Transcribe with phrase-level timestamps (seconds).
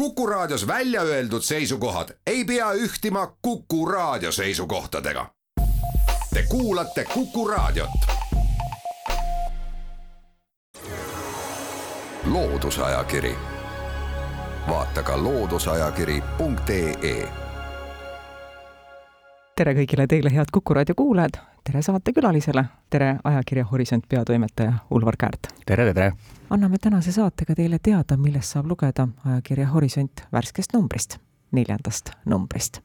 [0.00, 5.26] Kuku Raadios välja öeldud seisukohad ei pea ühtima Kuku Raadio seisukohtadega.
[6.34, 7.90] Te kuulate Kuku Raadiot.
[12.24, 13.36] loodusajakiri,
[14.68, 17.32] vaata ka looduseajakiri.ee
[19.60, 25.46] tere kõigile teile, head Kuku raadio kuulajad, tere saatekülalisele, tere ajakirja Horisont peatoimetaja Ulvar Käärt.
[25.66, 26.12] tere, tere!
[26.50, 31.18] anname tänase saatega teile teada, millest saab lugeda ajakirja Horisont värskest numbrist,
[31.52, 32.80] neljandast numbrist.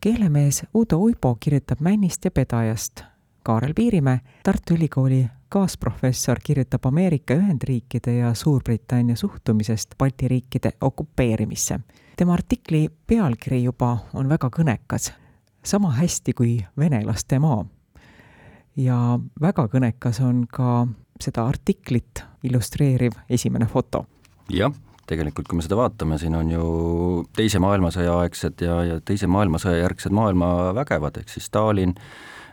[0.00, 3.02] keelemees Udo Uibo kirjutab Männist ja Pedajast.
[3.42, 11.80] Kaarel Piirimäe, Tartu Ülikooli kaasprofessor, kirjutab Ameerika Ühendriikide ja Suurbritannia suhtumisest Balti riikide okupeerimisse.
[12.16, 15.12] tema artikli pealkiri juba on väga kõnekas
[15.64, 17.64] sama hästi kui venelaste maa.
[18.76, 20.86] Ja väga kõnekas on ka
[21.20, 24.06] seda artiklit illustreeriv esimene foto.
[24.50, 24.72] jah,
[25.06, 26.66] tegelikult kui me seda vaatame, siin on ju
[27.36, 31.94] Teise maailmasõja aegsed ja, ja Teise maailmasõja järgsed maailma vägevad, ehk siis Stalin,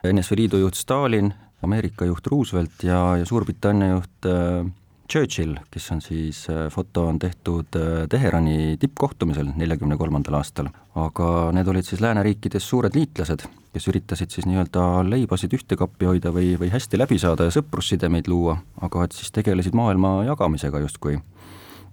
[0.06, 4.67] NSV Liidu juht Stalin, Ameerika juht Roosevelt ja, ja Suurbritannia juht äh,
[5.10, 11.50] Churchill, kes on siis, äh, foto on tehtud äh, Teherani tippkohtumisel neljakümne kolmandal aastal, aga
[11.56, 16.54] need olid siis lääneriikides suured liitlased, kes üritasid siis nii-öelda leibasid ühte kappi hoida või,
[16.62, 21.18] või hästi läbi saada ja sõprussidemeid luua, aga et siis tegelesid maailma jagamisega justkui.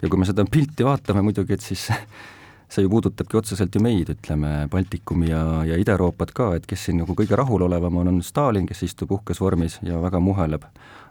[0.02, 1.88] ja kui me seda pilti vaatame muidugi, et siis
[2.68, 7.00] see ju puudutabki otseselt ju meid, ütleme, Baltikumi ja, ja Ida-Euroopat ka, et kes siin
[7.02, 10.66] nagu kõige rahulolevam on, on Stalin, kes istub uhkes vormis ja väga muheleb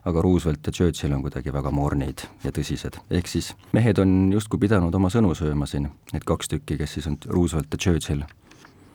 [0.06, 3.00] aga Roosevelt ja Churchill on kuidagi väga mornid ja tõsised.
[3.10, 7.08] ehk siis mehed on justkui pidanud oma sõnu sööma siin, need kaks tükki, kes siis
[7.10, 8.22] on Roosevelt ja Churchill.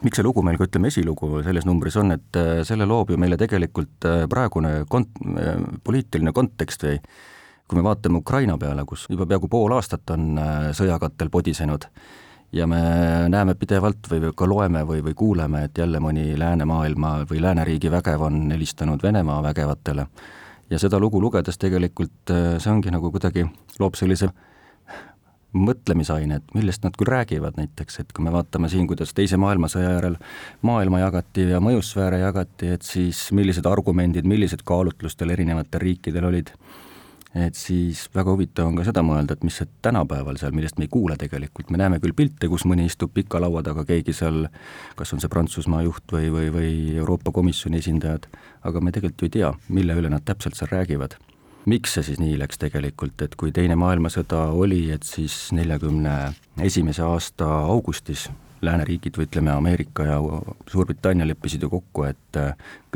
[0.03, 3.19] miks see lugu meil ka, ütleme, esilugu selles numbris on, et äh, selle loob ju
[3.19, 7.01] meile tegelikult äh, praegune kont-, äh, poliitiline kontekst või
[7.69, 10.41] kui me vaatame Ukraina peale, kus juba peaaegu pool aastat on
[10.75, 11.85] sõjakattel podisenud,
[12.53, 12.81] ja me
[13.31, 18.27] näeme pidevalt või ka loeme või, või kuuleme, et jälle mõni läänemaailma või lääneriigi vägev
[18.27, 20.07] on helistanud Venemaa vägevatele.
[20.71, 23.47] Ja seda lugu lugedes tegelikult äh, see ongi nagu kuidagi,
[23.79, 24.31] loob sellise
[25.51, 29.97] mõtlemisaine, et millest nad küll räägivad näiteks, et kui me vaatame siin, kuidas Teise maailmasõja
[29.97, 30.17] järel
[30.63, 36.55] maailma jagati ja mõjusfääre jagati, et siis millised argumendid, millised kaalutlustel erinevatel riikidel olid
[37.35, 40.89] et siis väga huvitav on ka seda mõelda, et mis see tänapäeval seal, millest me
[40.89, 44.49] ei kuule tegelikult, me näeme küll pilte, kus mõni istub pika laua taga, keegi seal,
[44.99, 48.27] kas on see Prantsusmaa juht või, või, või Euroopa Komisjoni esindajad,
[48.67, 51.19] aga me tegelikult ju ei tea, mille üle nad täpselt seal räägivad.
[51.67, 56.33] miks see siis nii läks tegelikult, et kui Teine maailmasõda oli, et siis neljakümne
[56.65, 58.31] esimese aasta augustis
[58.65, 60.19] lääneriigid või ütleme, Ameerika ja
[60.67, 62.41] Suurbritannia leppisid ju kokku, et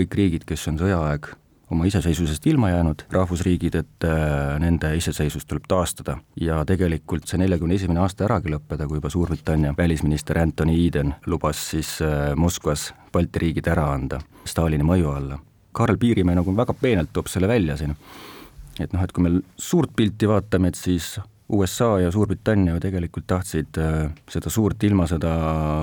[0.00, 1.28] kõik riigid, kes on sõjaaeg
[1.70, 6.18] oma iseseisvusest ilma jäänud rahvusriigid, et äh, nende iseseisvus tuleb taastada.
[6.40, 11.70] ja tegelikult see neljakümne esimene aasta äragi lõppeda, kui juba Suurbritannia välisminister Anthony Eden lubas
[11.70, 15.38] siis äh, Moskvas Balti riigid ära anda Stalini mõju alla.
[15.72, 17.96] Karl Piirimäe nagu väga peenelt toob selle välja siin,
[18.78, 21.16] et noh, et kui me suurt pilti vaatame, et siis
[21.48, 25.34] USA ja Suurbritannia ju tegelikult tahtsid äh, seda suurt ilmasõda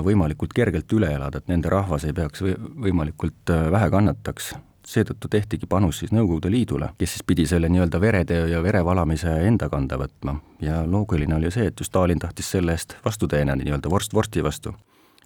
[0.05, 4.53] võimalikult kergelt üle elada, et nende rahvas ei peaks või, võimalikult vähe kannataks
[4.91, 9.69] seetõttu tehtigi panus siis Nõukogude Liidule, kes siis pidi selle nii-öelda veretöö ja verevalamise enda
[9.69, 10.39] kanda võtma.
[10.61, 14.43] ja loogiline oli see, et ju Stalin tahtis selle eest vastu teenida, nii-öelda vorst vorsti
[14.43, 14.73] vastu.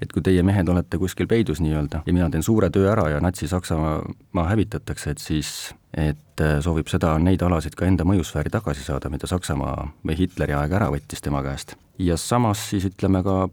[0.02, 3.20] et kui teie mehed olete kuskil peidus nii-öelda ja mina teen suure töö ära ja
[3.24, 9.10] Natsi-Saksamaa hävitatakse, et siis et äh, soovib seda, neid alasid ka enda mõjusfääri tagasi saada,
[9.10, 11.76] mida Saksamaa või Hitleri aeg ära võttis tema käest.
[11.98, 13.48] ja samas siis ütleme ka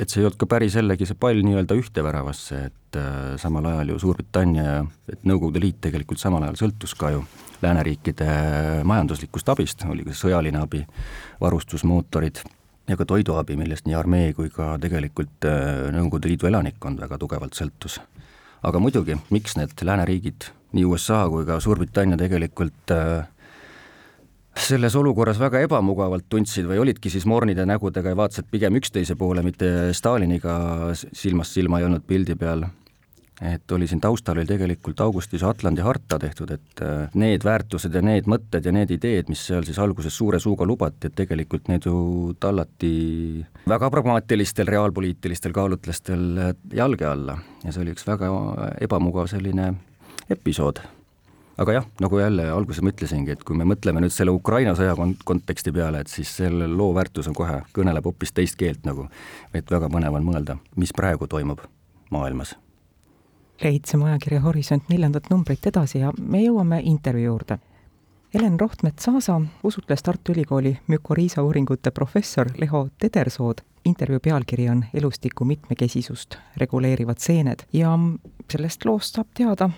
[0.00, 3.66] et see ei olnud ka päris jällegi see pall nii-öelda ühte väravasse, et äh, samal
[3.70, 4.78] ajal ju Suurbritannia ja
[5.12, 7.22] et Nõukogude Liit tegelikult samal ajal sõltus ka ju
[7.62, 8.28] lääneriikide
[8.84, 10.82] majanduslikust abist, oli ka sõjaline abi,
[11.40, 12.42] varustusmootorid
[12.86, 17.56] ja ka toiduabi, millest nii armee kui ka tegelikult äh, Nõukogude Liidu elanikkond väga tugevalt
[17.56, 18.00] sõltus.
[18.66, 23.24] aga muidugi, miks need lääneriigid, nii USA kui ka Suurbritannia tegelikult äh,
[24.60, 29.44] selles olukorras väga ebamugavalt tundsid või olidki siis mornide nägudega ja vaatasid pigem üksteise poole,
[29.44, 30.56] mitte Staliniga
[30.96, 32.66] silmast silma ei olnud pildi peal.
[33.36, 38.00] et oli siin taustal oli tegelikult augustis Atlandi harta tehtud, et äh, need väärtused ja
[38.00, 41.84] need mõtted ja need ideed, mis seal siis alguses suure suuga lubati, et tegelikult need
[41.84, 48.32] ju tallati väga pragmaatilistel reaalpoliitilistel kaalutlustel jalge alla ja see oli üks väga
[48.80, 49.74] ebamugav selline
[50.30, 50.80] episood
[51.58, 54.96] aga jah, nagu jälle alguses ma ütlesingi, et kui me mõtleme nüüd selle Ukraina sõja
[54.98, 59.08] kont-, konteksti peale, et siis selle loo väärtus on kohe, kõneleb hoopis teist keelt nagu,
[59.54, 61.64] et väga põnev on mõelda, mis praegu toimub
[62.10, 62.56] maailmas.
[63.62, 67.58] lehitseme ajakirja Horisont neljandat numbrit edasi ja me jõuame intervjuu juurde.
[68.34, 73.64] Helen Rohtmets-Saasa usutles Tartu Ülikooli mükoriisa uuringute professor Leho Tedersood.
[73.84, 77.98] intervjuu pealkiri on Elustiku mitmekesisust reguleerivad seened ja
[78.50, 79.70] sellest loost saab teada,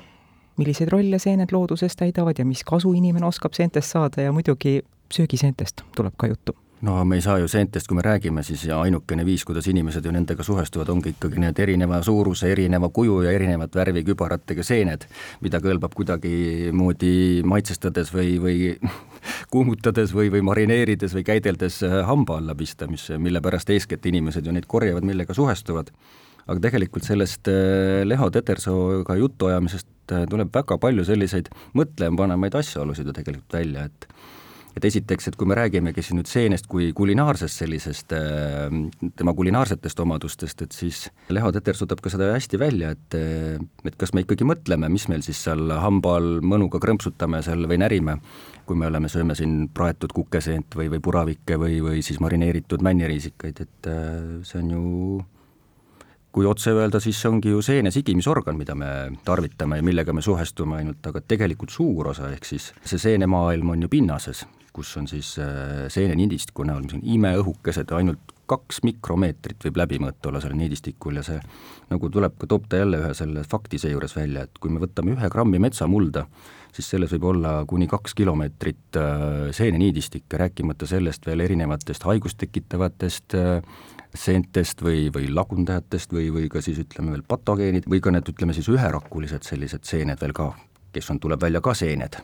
[0.58, 4.80] milliseid rolle seened looduses täidavad ja mis kasu inimene oskab seentest saada ja muidugi
[5.14, 8.80] söögiseentest tuleb ka juttu no me ei saa ju seentest, kui me räägime, siis ja
[8.80, 13.32] ainukene viis, kuidas inimesed ju nendega suhestuvad, ongi ikkagi need erineva suuruse, erineva kuju ja
[13.34, 15.08] erinevat värvi kübaratega seened,
[15.42, 18.58] mida kõlbab kuidagimoodi maitsestades või, või
[19.52, 24.54] kuumutades või, või marineerides või käideldes hamba alla pista, mis, mille pärast eeskätt inimesed ju
[24.54, 25.90] neid korjavad, millega suhestuvad.
[26.48, 33.16] Aga tegelikult sellest äh, Leho Tetersooga jutuajamisest äh, tuleb väga palju selliseid mõtlemapanemaid asjaolusid ju
[33.16, 34.10] tegelikult välja, et
[34.78, 38.68] et esiteks, et kui me räägimegi siin nüüd seenest kui kulinaarsest sellisest, äh,
[39.18, 41.00] tema kulinaarsetest omadustest, et siis
[41.34, 45.24] Leho Teter suudab ka seda hästi välja, et et kas me ikkagi mõtleme, mis meil
[45.26, 48.20] siis seal hamba all mõnuga krõmpsutame seal või närime,
[48.68, 53.64] kui me oleme, sööme siin praetud kukeseent või, või puravikke või, või siis marineeritud männiriisikaid,
[53.66, 53.90] et
[54.46, 54.84] see on ju
[56.32, 58.90] kui otse öelda, siis see ongi ju seene sigimisorgan, mida me
[59.24, 63.86] tarvitame ja millega me suhestume ainult, aga tegelikult suur osa, ehk siis see seenemaailm on
[63.86, 64.44] ju pinnases
[64.78, 70.40] kus on siis äh, seeneniidistiku näol, mis on imeõhukesed, ainult kaks mikromeetrit võib läbimõõt olla
[70.40, 71.40] sellel niidistikul ja see
[71.90, 75.28] nagu tuleb, toob ta jälle ühe selle fakti seejuures välja, et kui me võtame ühe
[75.32, 76.24] grammi metsamulda,
[76.72, 83.36] siis selles võib olla kuni kaks kilomeetrit äh, seeneniidistik, rääkimata sellest veel erinevatest haigust tekitavatest
[83.36, 83.78] äh,
[84.18, 88.56] seentest või, või lagundajatest või, või ka siis ütleme veel patogeenid või ka need, ütleme
[88.56, 90.50] siis üherakulised sellised seened veel ka,
[90.92, 92.18] kes on, tuleb välja ka seened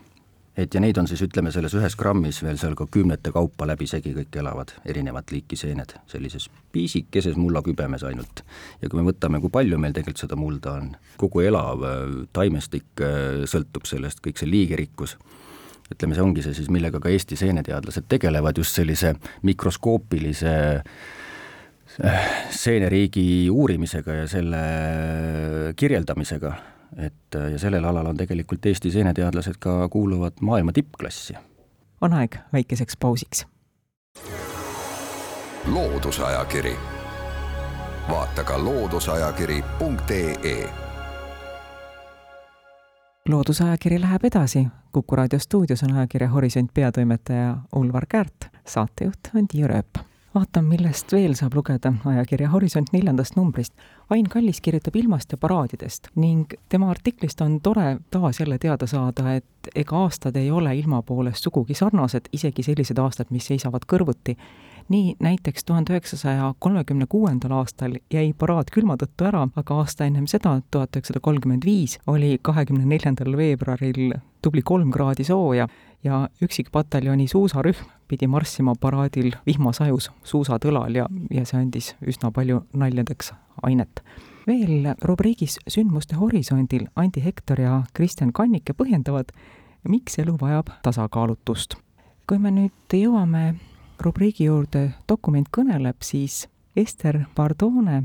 [0.57, 4.15] et ja neid on siis ütleme, selles ühes grammis veel seal ka kümnete kaupa läbisegi
[4.15, 8.45] kõik elavad, erinevat liiki seened, sellises piisikeses mullakübemes ainult.
[8.83, 13.03] ja kui me võtame, kui palju meil tegelikult seda mulda on, kogu elav äh, taimestik
[13.03, 15.17] äh, sõltub sellest, kõik see liigirikkus,
[15.91, 20.55] ütleme, see ongi see siis, millega ka Eesti seeneteadlased tegelevad, just sellise mikroskoopilise
[22.51, 24.57] seeneriigi uurimisega ja selle
[25.77, 26.55] kirjeldamisega
[26.97, 31.35] et ja sellel alal on tegelikult Eesti seeneteadlased ka kuuluvad maailma tippklassi.
[32.01, 33.47] on aeg väikeseks pausiks.
[35.73, 36.77] loodusajakiri,
[38.11, 40.71] vaata ka looduseajakiri.ee
[43.29, 44.67] loodusajakiri läheb edasi.
[44.93, 51.13] kuku raadio stuudios on ajakirja Horisont peatoimetaja Ulvar Käärt, saatejuht on Tiia Rööp vaatan, millest
[51.15, 53.73] veel saab lugeda ajakirja Horisont neljandast numbrist.
[54.11, 59.37] Ain Kallis kirjutab ilmast ja paraadidest ning tema artiklist on tore taas jälle teada saada,
[59.39, 64.37] et ega aastad ei ole ilma poolest sugugi sarnased, isegi sellised aastad, mis seisavad kõrvuti.
[64.89, 70.27] Nii näiteks tuhande üheksasaja kolmekümne kuuendal aastal jäi paraad külma tõttu ära, aga aasta ennem
[70.31, 75.69] seda, tuhat üheksasada kolmkümmend viis, oli kahekümne neljandal veebruaril tubli kolm kraadi sooja
[76.05, 83.33] ja üksikpataljoni suusarühm pidi marssima paraadil vihmasajus suusatõlal ja, ja see andis üsna palju naljadeks
[83.63, 84.03] ainet.
[84.47, 89.33] veel rubriigis Sündmuste horisondil Andi Hektor ja Kristjan Kannike põhjendavad,
[89.89, 91.77] miks elu vajab tasakaalutust.
[92.29, 93.55] kui me nüüd jõuame
[94.01, 98.03] rubriigi juurde Dokument kõneleb, siis Ester Pardone,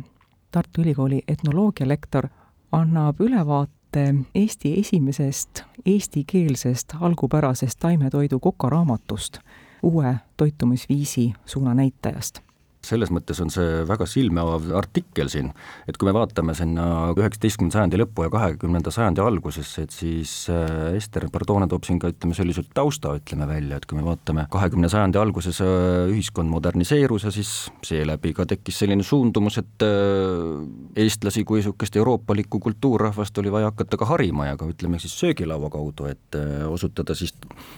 [0.51, 2.27] Tartu Ülikooli etnoloogialektor,
[2.71, 9.39] annab ülevaate Eesti esimesest eestikeelsest algupärasest taimetoidu kokaraamatust,
[9.83, 12.48] uue toitumisviisi suunanäitajast
[12.85, 15.51] selles mõttes on see väga silme avav artikkel siin,
[15.89, 20.95] et kui me vaatame sinna üheksateistkümnenda sajandi lõppu ja kahekümnenda sajandi algusesse, et siis äh,
[20.95, 24.89] Ester Pardone toob siin ka ütleme, sellise tausta ütleme välja, et kui me vaatame kahekümne
[24.91, 27.51] sajandi alguses äh, ühiskond moderniseerus ja siis
[27.85, 33.99] seeläbi ka tekkis selline suundumus, et äh, eestlasi kui niisugust euroopalikku kultuurrahvast oli vaja hakata
[33.99, 37.35] ka harima ja ka ütleme siis söögilaua kaudu, et osutada siis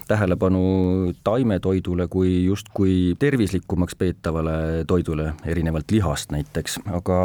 [0.07, 0.61] tähelepanu
[1.25, 7.19] taimetoidule kui justkui tervislikumaks peetavale toidule, erinevalt lihast näiteks, aga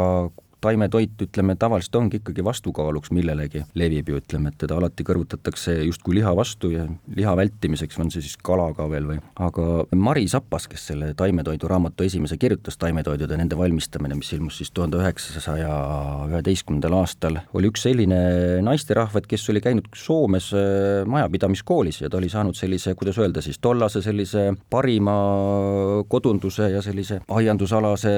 [0.61, 6.17] taimetoit, ütleme, tavaliselt ongi ikkagi vastukaaluks millelegi, levib ju, ütleme, et teda alati kõrvutatakse justkui
[6.19, 10.67] liha vastu ja liha vältimiseks on see siis kala ka veel või, aga Mari Sapas,
[10.69, 15.71] kes selle taimetoidu raamatu esimese kirjutas, Taimetoidud ja nende valmistamine, mis ilmus siis tuhande üheksasaja
[16.29, 18.19] üheteistkümnendal aastal, oli üks selline
[18.65, 23.59] naisterahvad, kes oli käinud Soomes äh, majapidamiskoolis ja ta oli saanud sellise, kuidas öelda siis,
[23.61, 25.15] tollase sellise parima
[26.09, 28.13] kodunduse ja sellise aiandusalase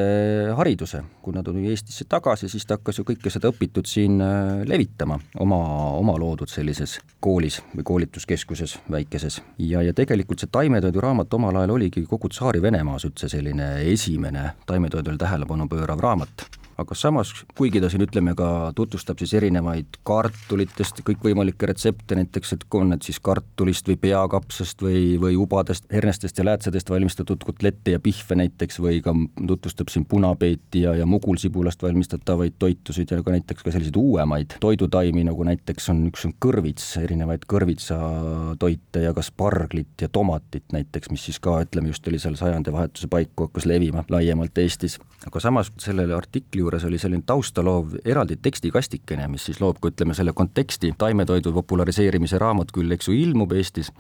[0.56, 4.20] hariduse, kui nad tuli Eestisse tagasi, tagasi, siis ta hakkas ju kõike seda õpitut siin
[4.22, 5.58] äh, levitama oma,
[5.98, 9.42] oma loodud sellises koolis või koolituskeskuses väikeses.
[9.58, 15.18] ja, ja tegelikult see taimetoidu raamat omal ajal oligi kogu Tsaari-Venemaas üldse selline esimene taimetoidule
[15.18, 21.70] tähelepanu pöörav raamat aga samas, kuigi ta siin ütleme ka tutvustab siis erinevaid kartulitest kõikvõimalikke
[21.70, 26.90] retsepte, näiteks et on need siis kartulist või peakapsast või, või ubadest, hernestest ja läätsedest
[26.90, 33.12] valmistatud kotlette ja pihve näiteks või ka tutvustab siin punapeeti ja, ja mugulsibulast valmistatavaid toitusid
[33.12, 39.04] ja ka näiteks ka selliseid uuemaid toidutaimi, nagu näiteks on üks on kõrvits, erinevaid kõrvitsatoite
[39.04, 43.50] ja ka sparglit ja tomatit näiteks, mis siis ka ütleme just oli seal sajandivahetuse paiku
[43.50, 45.00] hakkas levima laiemalt Eestis.
[45.28, 50.14] aga samas selle artikli juures oli selline taustaloov eraldi tekstikastikene, mis siis loob ka ütleme
[50.18, 53.92] selle konteksti, taimetoidu populariseerimise raamat küll, eks ju, ilmub Eestis,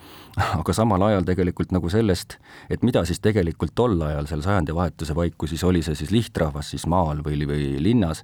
[0.59, 2.37] aga samal ajal tegelikult nagu sellest,
[2.69, 6.85] et mida siis tegelikult tol ajal seal sajandivahetuse paiku siis oli see siis lihtrahvas siis
[6.89, 8.23] maal või, või linnas,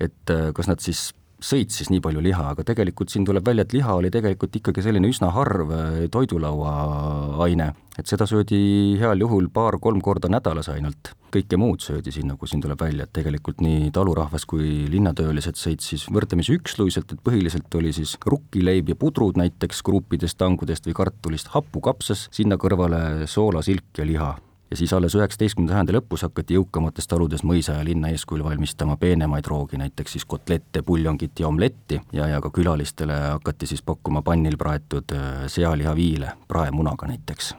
[0.00, 1.10] et äh, kas nad siis
[1.42, 4.84] sõid siis nii palju liha, aga tegelikult siin tuleb välja, et liha oli tegelikult ikkagi
[4.84, 11.12] selline üsna harv äh, toidulauaaine, et seda söödi heal juhul paar-kolm korda nädalas ainult.
[11.36, 15.84] kõike muud söödi siin, nagu siin tuleb välja, et tegelikult nii talurahvas kui linnatöölised sõid
[15.84, 21.52] siis võrdlemisi üksluiselt, et põhiliselt oli siis rukkileib ja pudrud näiteks kruupidest, tangudest või kartulist,
[21.52, 24.32] hapukapsas, sinna kõrvale soola, silk ja liha
[24.70, 29.46] ja siis alles üheksateistkümnenda sajandi lõpus hakati jõukamates taludes mõisa ja linna eeskujul valmistama peenemaid
[29.46, 34.56] roogi, näiteks siis kotlette, puljongit ja omletti ja, ja ka külalistele hakati siis pakkuma pannil
[34.56, 37.54] praetud äh, sealihaviile, praemunaga näiteks.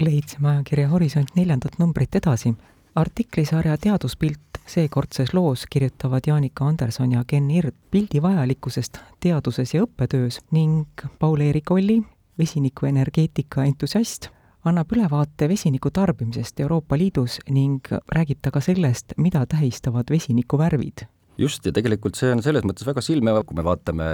[0.00, 2.54] leidsime ajakirja Horisont neljandat numbrit edasi.
[2.94, 10.40] artiklisarja Teaduspilt seekordses loos kirjutavad Jaanika Anderson ja Ken Ird pildi vajalikkusest teaduses ja õppetöös
[10.50, 10.86] ning
[11.18, 12.02] Paul-Eerik Olli,
[12.38, 14.28] vesinikuenergeetika entusiast
[14.68, 21.08] annab ülevaate vesiniku tarbimisest Euroopa Liidus ning räägib ta ka sellest, mida tähistavad vesiniku värvid
[21.38, 24.06] just, ja tegelikult see on selles mõttes väga silmevaatav, kui me vaatame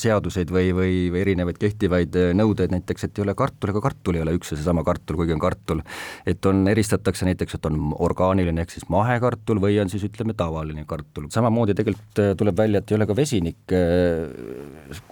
[0.00, 4.24] seaduseid või, või, või erinevaid kehtivaid nõudeid, näiteks et ei ole kartul, ega kartul ei
[4.24, 5.84] ole üks ja seesama kartul, kuigi on kartul.
[6.28, 10.86] et on, eristatakse näiteks, et on orgaaniline ehk siis mahekartul või on siis ütleme, tavaline
[10.88, 11.28] kartul.
[11.32, 13.60] samamoodi tegelikult tuleb välja, et ei ole ka vesinik,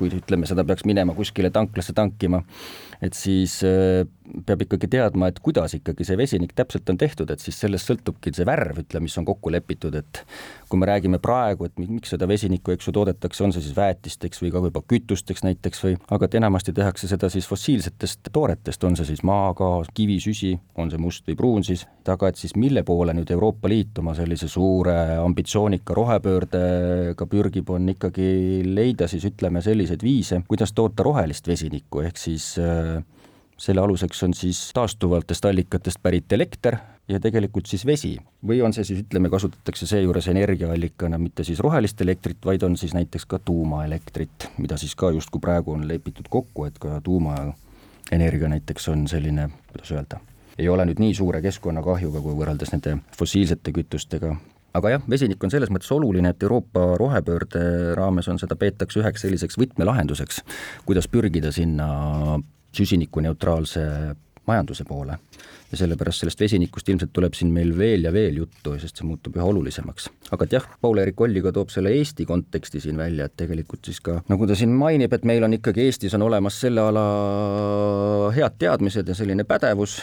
[0.01, 2.43] kui ütleme, seda peaks minema kuskile tanklasse tankima
[3.03, 4.05] et siis äh,
[4.47, 8.33] peab ikkagi teadma, et kuidas ikkagi see vesinik täpselt on tehtud, et siis sellest sõltubki
[8.35, 10.23] see värv, ütleme, mis on kokku lepitud, et
[10.69, 14.43] kui me räägime praegu, et miks seda vesinikku, eks ju, toodetakse, on see siis väetisteks
[14.43, 18.99] või ka juba kütusteks näiteks või, aga et enamasti tehakse seda siis fossiilsetest tooretest, on
[18.99, 23.13] see siis maagaas, kivisüsi, on see must või pruun siis, aga et siis mille poole
[23.17, 28.29] nüüd Euroopa Liit oma sellise suure ambitsioonika rohepöördega pürgib, on ikkagi
[28.67, 32.88] leida siis ütleme selliseid viise, kuidas toota rohelist vesinikku, ehk siis äh,
[33.59, 36.77] selle aluseks on siis taastuvatest allikatest pärit elekter
[37.09, 38.17] ja tegelikult siis vesi.
[38.47, 42.95] või on see siis, ütleme, kasutatakse seejuures energiaallikana mitte siis rohelist elektrit, vaid on siis
[42.95, 48.89] näiteks ka tuumaelektrit, mida siis ka justkui praegu on lepitud kokku, et ka tuumaenergia näiteks
[48.89, 50.21] on selline, kuidas öelda,
[50.59, 54.37] ei ole nüüd nii suure keskkonnakahjuga, kui võrreldes nende fossiilsete kütustega,
[54.79, 57.65] aga jah, vesinik on selles mõttes oluline, et Euroopa rohepöörde
[57.99, 60.45] raames on seda peetakse üheks selliseks võtmelahenduseks,
[60.87, 61.89] kuidas pürgida sinna
[62.79, 63.85] süsinikuneutraalse
[64.49, 65.19] majanduse poole.
[65.73, 69.35] ja sellepärast sellest vesinikust ilmselt tuleb siin meil veel ja veel juttu, sest see muutub
[69.37, 70.09] üha olulisemaks.
[70.33, 74.23] aga et jah, Paul-Eerik Olliga toob selle Eesti konteksti siin välja, et tegelikult siis ka,
[74.33, 77.05] nagu ta siin mainib, et meil on ikkagi Eestis on olemas selle ala
[78.37, 80.01] head teadmised ja selline pädevus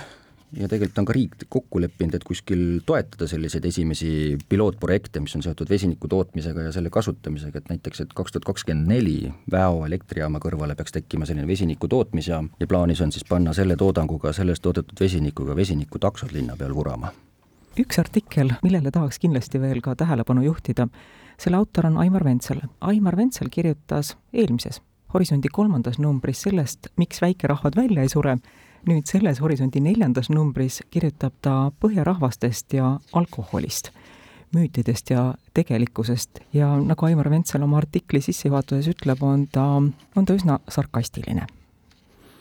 [0.56, 4.10] ja tegelikult on ka riik kokku leppinud, et kuskil toetada selliseid esimesi
[4.50, 8.90] pilootprojekte, mis on seotud vesiniku tootmisega ja selle kasutamisega, et näiteks, et kaks tuhat kakskümmend
[8.92, 9.18] neli
[9.52, 14.34] Väo elektrijaama kõrvale peaks tekkima selline vesiniku tootmisjaam ja plaanis on siis panna selle toodanguga,
[14.34, 17.12] sellest toodetud vesinikuga vesinikutaksod linna peal vurama.
[17.80, 20.88] üks artikkel, millele tahaks kindlasti veel ka tähelepanu juhtida,
[21.38, 22.62] selle autor on Aimar Ventsel.
[22.82, 24.82] Aimar Ventsel kirjutas eelmises
[25.16, 28.34] Horisondi kolmandas numbris sellest, miks väikerahvad välja ei sure
[28.90, 33.92] nüüd selles Horisondi neljandas numbris kirjutab ta põhjarahvastest ja alkoholist,
[34.56, 35.28] müütidest ja
[35.58, 39.68] tegelikkusest ja nagu Aimar Ventsel oma artikli sissejuhatuses ütleb, on ta,
[40.16, 41.48] on ta üsna sarkastiline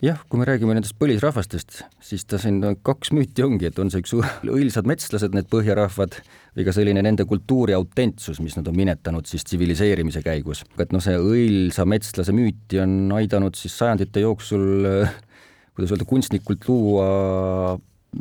[0.05, 4.03] jah, kui me räägime nendest põlisrahvastest, siis ta siin kaks müüti ongi, et on see
[4.03, 4.15] üks
[4.57, 6.19] õilsad metslased, need põhjarahvad,
[6.57, 10.65] või ka selline nende kultuuri autentsus, mis nad on minetanud siis tsiviliseerimise käigus.
[10.79, 14.67] et noh, see õilsa metslase müüti on aidanud siis sajandite jooksul
[15.75, 17.79] kuidas öelda, kunstnikult luua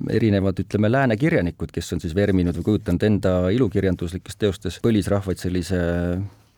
[0.10, 5.82] erinevad, ütleme, lääne kirjanikud, kes on siis verminud või kujutanud enda ilukirjanduslikes teostes põlisrahvaid sellise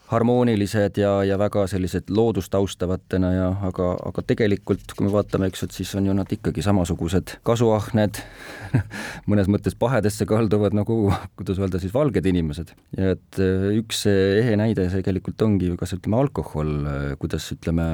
[0.07, 5.65] harmoonilised ja, ja väga sellised loodust austavatena ja aga, aga tegelikult, kui me vaatame, eks,
[5.65, 8.21] et siis on ju nad ikkagi samasugused kasuahned
[9.29, 11.09] mõnes mõttes pahedesse kalduvad nagu,
[11.39, 12.75] kuidas öelda siis, valged inimesed.
[12.97, 13.41] et
[13.79, 16.75] üks ehe näide tegelikult ongi ju kas ütleme, alkohol,
[17.21, 17.89] kuidas ütleme,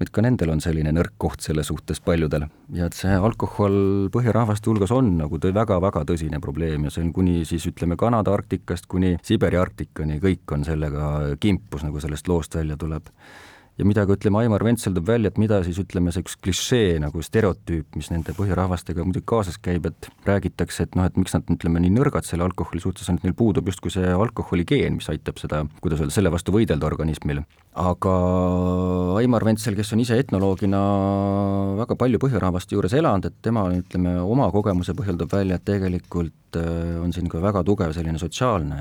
[0.00, 2.46] et ka nendel on selline nõrk koht selle suhtes paljudel.
[2.76, 7.44] Ja et see alkohol põhjarahvaste hulgas on nagu väga-väga tõsine probleem ja see on kuni
[7.48, 12.76] siis ütleme Kanada Arktikast kuni Siberi Arktikani, kõik on sellega kimpus, nagu sellest loost välja
[12.76, 13.08] tuleb
[13.76, 16.96] ja mida ka ütleme, Aimar Ventsel toob välja, et mida siis ütleme, see üks klišee
[17.02, 21.52] nagu stereotüüp, mis nende põhjarahvastega muidugi kaasas käib, et räägitakse, et noh, et miks nad
[21.52, 25.40] ütleme nii nõrgad selle alkoholi suhtes on, et neil puudub justkui see alkoholigeen, mis aitab
[25.42, 27.44] seda, kuidas öelda, selle vastu võidelda organismil.
[27.76, 28.16] aga
[29.20, 30.80] Aimar Ventsel, kes on ise etnoloogina
[31.82, 36.56] väga palju põhjarahvaste juures elanud, et tema ütleme, oma kogemuse põhjal toob välja, et tegelikult
[36.56, 38.80] äh, on siin ka väga tugev selline sotsiaalne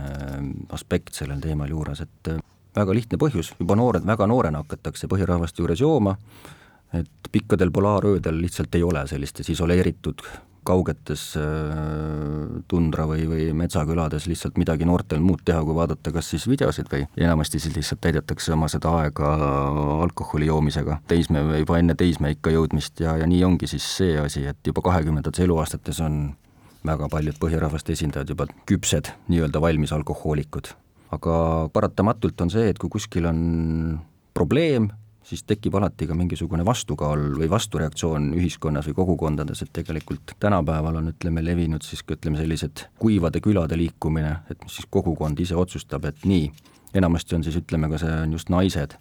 [0.76, 2.38] aspekt sellel teemal juures, et
[2.76, 6.18] väga lihtne põhjus, juba noored, väga noorena hakatakse põhirahvaste juures jooma,
[6.96, 10.24] et pikkadel polaaröödel lihtsalt ei ole sellistes isoleeritud
[10.66, 11.44] kaugetes äh,
[12.68, 17.06] tundra või, või metsakülades lihtsalt midagi noortel muud teha, kui vaadata kas siis videosid või
[17.22, 19.36] enamasti siis lihtsalt täidetakse oma seda aega
[20.06, 24.72] alkoholi joomisega, teisme, juba enne teismeikka jõudmist ja, ja nii ongi siis see asi, et
[24.72, 26.24] juba kahekümnendates eluaastates on
[26.86, 30.74] väga paljud põhjarahvaste esindajad juba küpsed, nii-öelda valmis alkohoolikud
[31.14, 33.42] aga paratamatult on see, et kui kuskil on
[34.34, 34.90] probleem,
[35.26, 41.10] siis tekib alati ka mingisugune vastukaal või vastureaktsioon ühiskonnas või kogukondades, et tegelikult tänapäeval on,
[41.14, 46.28] ütleme, levinud siis ka ütleme, sellised kuivade külade liikumine, et siis kogukond ise otsustab, et
[46.30, 46.52] nii,
[46.94, 48.94] enamasti on siis ütleme ka see on just naised,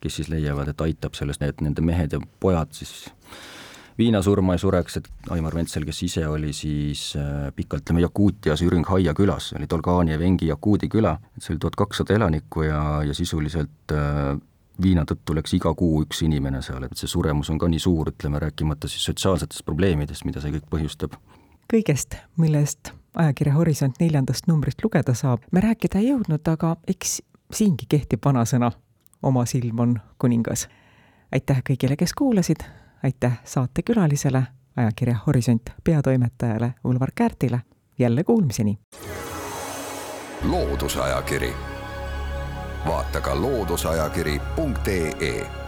[0.00, 3.08] kes siis leiavad, et aitab selles, need nende mehed ja pojad siis
[4.00, 9.14] viinasurma ei sureks, et Aimar Ventsel, kes ise oli siis äh, pikalt, ütleme, Jakuutias Ürünghaia
[9.16, 13.16] külas, oli Dolgani ja Vengi Jakuudi küla, et see oli tuhat kakssada elanikku ja, ja
[13.16, 14.36] sisuliselt äh,
[14.82, 18.12] viina tõttu läks iga kuu üks inimene seal, et see suremus on ka nii suur,
[18.14, 21.18] ütleme, rääkimata siis sotsiaalsetest probleemidest, mida see kõik põhjustab.
[21.70, 27.20] kõigest, millest ajakirja Horisont neljandast numbrist lugeda saab, me rääkida ei jõudnud, aga eks
[27.52, 28.72] siingi kehtib vanasõna,
[29.22, 30.68] oma silm on kuningas.
[31.32, 32.64] aitäh kõigile, kes kuulasid,
[33.04, 34.42] aitäh saatekülalisele,
[34.76, 37.60] ajakirja Horisont peatoimetajale Ulvar Käärtile,
[37.98, 38.78] jälle kuulmiseni!
[40.50, 41.52] loodusajakiri,
[42.86, 45.59] vaata ka looduseajakiri.ee